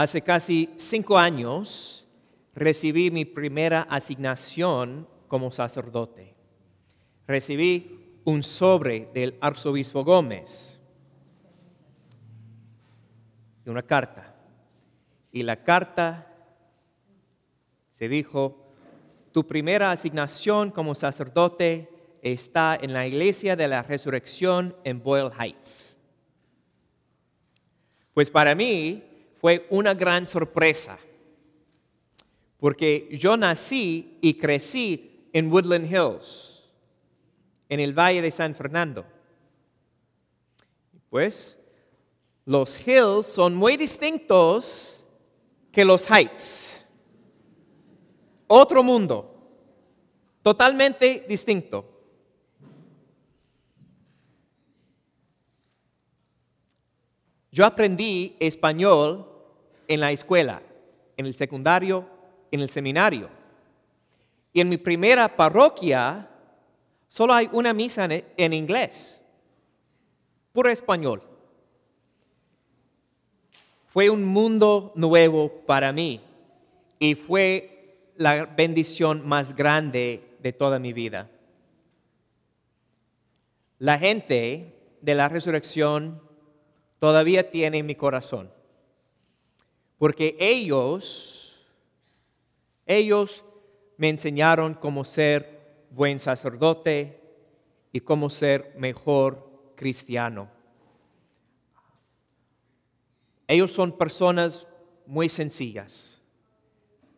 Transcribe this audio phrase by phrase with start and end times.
[0.00, 2.08] Hace casi cinco años
[2.54, 6.34] recibí mi primera asignación como sacerdote.
[7.26, 10.80] Recibí un sobre del arzobispo Gómez
[13.66, 14.34] y una carta.
[15.32, 16.34] Y la carta
[17.90, 18.72] se dijo,
[19.32, 21.90] tu primera asignación como sacerdote
[22.22, 25.94] está en la iglesia de la resurrección en Boyle Heights.
[28.14, 29.09] Pues para mí
[29.40, 30.98] fue una gran sorpresa,
[32.58, 36.62] porque yo nací y crecí en Woodland Hills,
[37.70, 39.06] en el Valle de San Fernando.
[41.08, 41.58] Pues
[42.44, 45.04] los hills son muy distintos
[45.72, 46.84] que los heights.
[48.46, 49.34] Otro mundo,
[50.42, 51.86] totalmente distinto.
[57.52, 59.29] Yo aprendí español
[59.90, 60.62] en la escuela,
[61.16, 62.06] en el secundario,
[62.52, 63.28] en el seminario.
[64.52, 66.30] Y en mi primera parroquia
[67.08, 69.20] solo hay una misa en, inglés,
[70.52, 71.24] puro español.
[73.88, 76.20] Fue un mundo nuevo para mí
[77.00, 81.28] y fue la bendición más grande de toda mi vida.
[83.80, 86.22] La gente de la resurrección
[87.00, 88.59] todavía tiene mi corazón.
[90.00, 91.60] Porque ellos,
[92.86, 93.44] ellos
[93.98, 97.20] me enseñaron cómo ser buen sacerdote
[97.92, 100.48] y cómo ser mejor cristiano.
[103.46, 104.66] Ellos son personas
[105.04, 106.22] muy sencillas,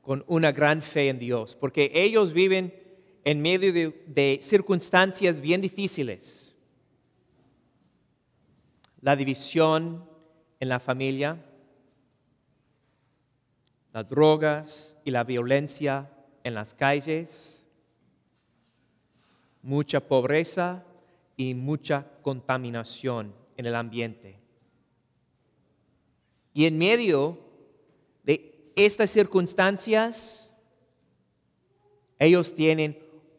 [0.01, 2.75] con una gran fe en Dios, porque ellos viven
[3.23, 6.57] en medio de, de circunstancias bien difíciles
[9.03, 10.05] la división
[10.59, 11.45] en la familia,
[13.93, 16.11] las drogas y la violencia
[16.45, 17.67] en las calles,
[19.63, 20.85] mucha pobreza
[21.37, 24.39] y mucha contaminación en el ambiente.
[26.55, 27.39] Y en medio
[28.25, 30.53] de estas circunstancias,
[32.19, 32.99] ellos tienen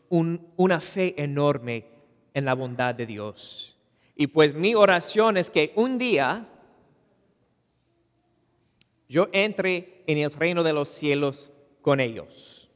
[0.09, 1.85] una fe enorme
[2.33, 3.73] en la bondad de Dios
[4.15, 6.47] y pues mi oración es que un día
[9.13, 11.51] yo entre en el reino de los cielos
[11.83, 12.67] con ellos.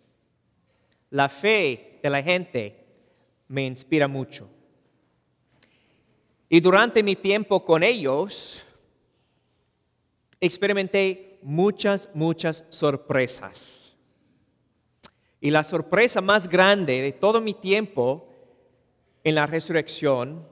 [1.10, 2.86] La fe de la gente
[3.48, 4.48] me inspira mucho.
[6.48, 8.64] Y durante mi tiempo con ellos,
[10.40, 13.96] experimenté muchas, muchas sorpresas.
[15.42, 18.30] Y la sorpresa más grande de todo mi tiempo
[19.24, 20.48] en la resurrección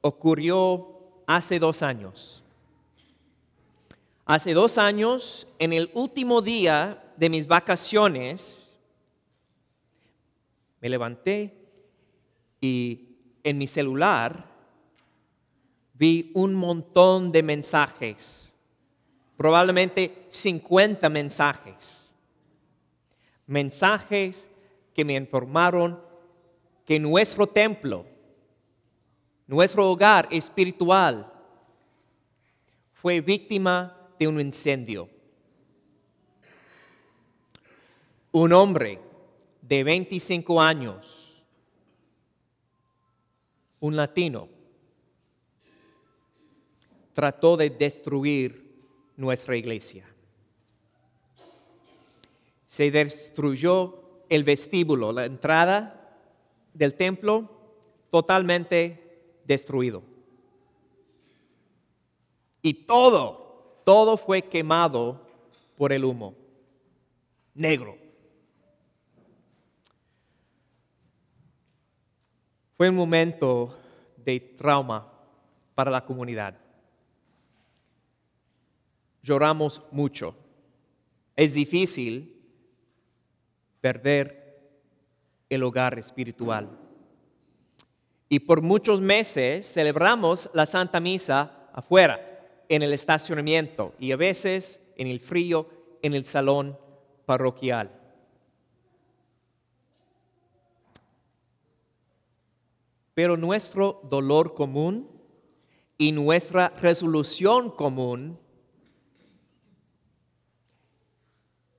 [0.00, 2.43] ocurrió hace dos años.
[4.26, 8.74] Hace dos años, en el último día de mis vacaciones,
[10.80, 11.54] me levanté
[12.60, 14.50] y en mi celular
[15.92, 18.54] vi un montón de mensajes,
[19.36, 22.14] probablemente 50 mensajes.
[23.46, 24.48] Mensajes
[24.94, 26.00] que me informaron
[26.86, 28.06] que nuestro templo
[29.46, 31.30] nuestro hogar espiritual
[32.92, 35.08] fue víctima de un incendio.
[38.32, 39.00] Un hombre
[39.62, 41.44] de 25 años,
[43.80, 44.48] un latino,
[47.12, 48.64] trató de destruir
[49.16, 50.06] nuestra iglesia.
[52.66, 56.18] Se destruyó el vestíbulo, la entrada
[56.72, 57.48] del templo,
[58.10, 60.02] totalmente destruido.
[62.62, 63.43] Y todo,
[63.84, 65.20] todo fue quemado
[65.76, 66.34] por el humo,
[67.54, 67.96] negro.
[72.76, 73.78] Fue un momento
[74.16, 75.06] de trauma
[75.74, 76.56] para la comunidad.
[79.22, 80.34] Lloramos mucho.
[81.36, 82.34] Es difícil
[83.80, 84.44] perder
[85.48, 86.68] el hogar espiritual.
[88.28, 92.33] Y por muchos meses celebramos la Santa Misa afuera,
[92.68, 95.68] en el estacionamiento y a veces en el frío,
[96.02, 96.78] en el salón
[97.26, 97.90] parroquial.
[103.14, 105.08] Pero nuestro dolor común
[105.96, 108.38] y nuestra resolución común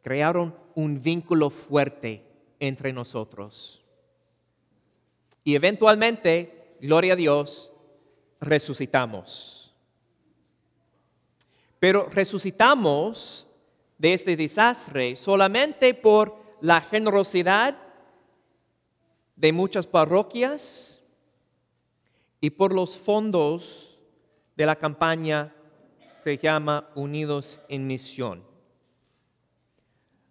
[0.02, 2.24] crearon un vínculo fuerte
[2.60, 3.84] entre nosotros.
[5.44, 7.72] Y eventualmente, gloria a Dios,
[8.40, 9.65] resucitamos.
[11.80, 13.48] Pero resucitamos
[13.98, 17.78] de este desastre solamente por la generosidad
[19.36, 21.04] de muchas parroquias
[22.40, 24.00] y por los fondos
[24.56, 25.54] de la campaña
[26.24, 28.44] se llama Unidos en Misión.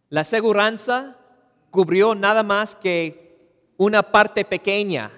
[0.09, 1.17] La seguridad
[1.71, 3.25] cubrió nada más que
[3.77, 5.11] una parte pequeña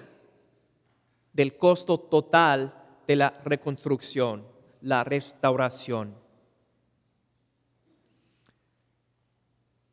[1.33, 2.73] del costo total
[3.05, 4.43] de la reconstrucción,
[4.87, 6.15] la restauración.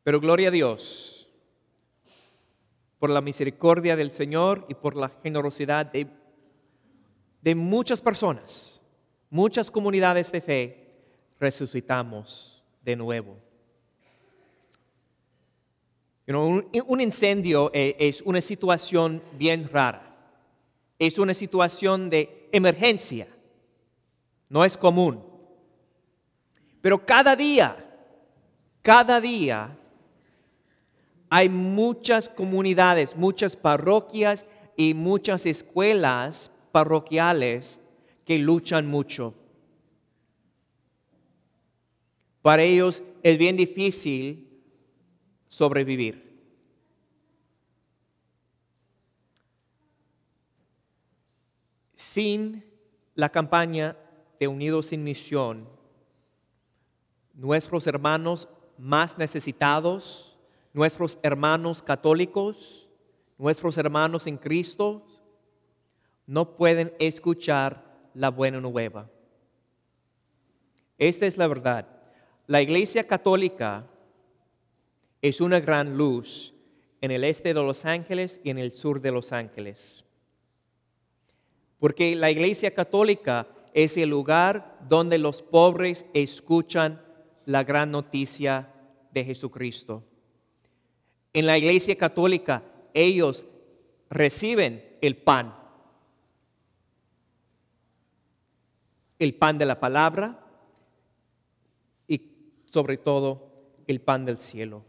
[0.03, 1.29] Pero gloria a Dios
[2.99, 6.07] por la misericordia del Señor y por la generosidad de,
[7.41, 8.75] de muchas personas
[9.35, 10.77] muchas comunidades de fe
[11.41, 13.35] resucitamos de nuevo.
[16.27, 20.15] un, incendio e, es una situación bien rara.
[20.97, 23.27] Es una situación de emergencia.
[24.55, 25.21] No es común.
[26.79, 27.75] Pero cada día,
[28.81, 29.77] cada día,
[31.29, 34.45] hay muchas comunidades, muchas parroquias
[34.77, 37.81] y muchas escuelas parroquiales
[38.23, 39.33] que luchan mucho.
[42.41, 44.63] Para ellos es bien difícil
[45.49, 46.33] sobrevivir.
[51.93, 52.63] Sin
[53.15, 53.97] la campaña
[54.39, 55.67] de Unidos sin Misión,
[57.33, 58.47] nuestros hermanos
[58.77, 60.37] más necesitados,
[60.73, 62.87] nuestros hermanos católicos,
[63.37, 65.05] nuestros hermanos en Cristo,
[66.27, 67.83] no pueden escuchar
[68.13, 69.09] la buena nueva.
[70.97, 71.87] Esta es la verdad.
[72.47, 73.87] La Iglesia Católica
[75.21, 76.53] es una gran luz
[77.01, 80.05] en el este de Los Ángeles y en el sur de Los Ángeles.
[81.79, 86.99] Porque la Iglesia Católica es el lugar donde los pobres escuchan
[87.45, 88.73] la gran noticia
[89.11, 90.03] de Jesucristo.
[91.31, 92.63] En la Iglesia Católica
[92.95, 93.45] ellos
[94.09, 95.53] reciben el pan
[99.19, 100.39] el pan de la palabra
[102.07, 102.21] y
[102.65, 103.51] sobre todo
[103.87, 104.83] el pan del cielo.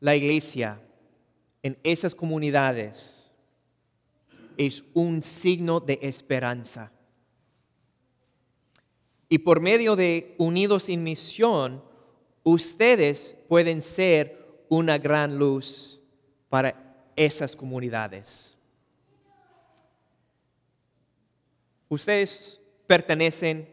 [0.00, 0.80] La iglesia
[1.62, 3.29] en esas comunidades
[4.56, 6.92] es un signo de esperanza.
[9.28, 11.82] Y por medio de Unidos en Misión,
[12.42, 16.00] ustedes pueden ser una gran luz
[16.48, 18.56] para esas comunidades.
[21.88, 23.68] Ustedes pertenecen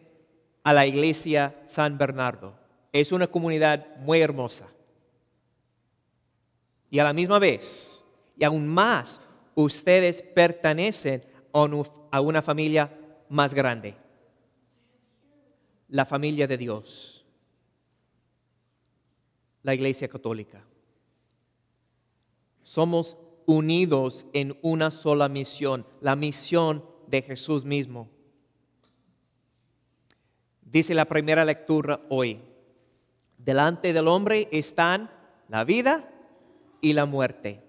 [0.63, 2.55] a la iglesia San Bernardo.
[2.91, 4.67] Es una comunidad muy hermosa.
[6.89, 8.03] Y a la misma vez,
[8.37, 9.21] y aún más,
[9.57, 12.95] ustedes pertenecen a una familia
[13.27, 13.95] más grande.
[15.89, 17.25] La familia de Dios.
[19.63, 20.63] La iglesia católica.
[22.61, 23.17] Somos
[23.47, 28.09] unidos en una sola misión, la misión de Jesús mismo.
[30.61, 32.41] Dice la primera lectura hoy,
[33.39, 35.09] delante del hombre están
[35.47, 36.13] la vida
[36.79, 37.66] y la muerte.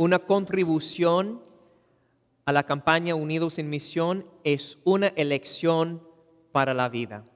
[0.00, 1.42] Una contribución
[2.46, 6.02] a la campaña Unidos en Misión es una elección
[6.52, 7.26] para la vida.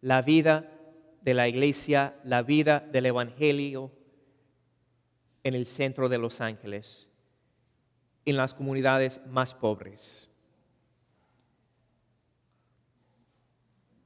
[0.00, 0.72] La vida
[1.20, 3.92] de la iglesia, la vida del Evangelio,
[5.44, 7.10] en el centro de Los Ángeles,
[8.24, 10.30] en las comunidades más pobres.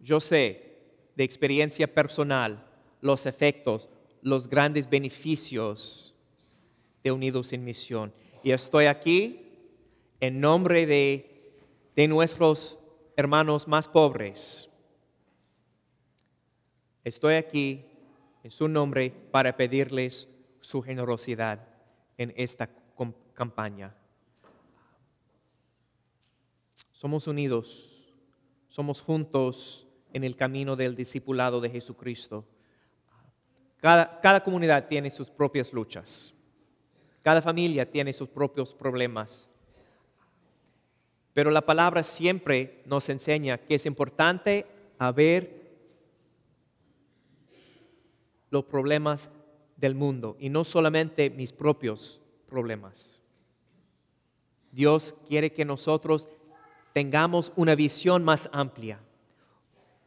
[0.00, 2.66] Yo sé de experiencia personal
[3.00, 3.88] los efectos,
[4.22, 6.09] los grandes beneficios
[7.02, 8.12] de Unidos en Misión.
[8.42, 9.46] Y estoy aquí
[10.20, 11.54] en nombre de,
[11.96, 12.78] de nuestros
[13.16, 14.68] hermanos más pobres.
[17.04, 17.84] Estoy aquí
[18.42, 20.28] en su nombre para pedirles
[20.60, 21.66] su generosidad
[22.18, 22.68] en esta
[23.34, 23.94] campaña.
[26.92, 28.12] Somos unidos,
[28.68, 32.44] somos juntos en el camino del discipulado de Jesucristo.
[33.78, 36.34] Cada, cada, comunidad tiene sus propias luchas,
[37.22, 39.48] cada familia tiene sus propios problemas,
[41.34, 44.66] pero la palabra siempre nos enseña que es importante
[44.98, 45.60] haber
[48.50, 49.30] los problemas
[49.76, 53.20] del mundo y no solamente mis propios problemas.
[54.72, 56.28] Dios quiere que nosotros
[56.92, 59.00] tengamos una visión más amplia,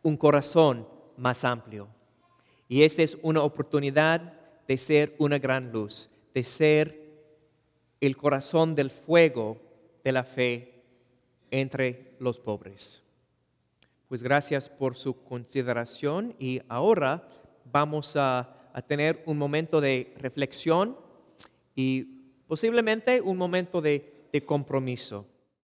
[0.01, 1.87] un corazón más amplio.
[2.67, 7.02] Y esta es una oportunidad de ser una gran luz, de ser
[8.07, 9.57] el corazón del fuego
[10.03, 10.83] de la fe
[11.51, 13.01] entre los pobres.
[14.09, 17.27] Pues gracias por su consideración y ahora
[17.71, 20.97] vamos a, a tener un momento de reflexión
[21.75, 22.03] y
[22.47, 25.25] posiblemente un momento de, de compromiso.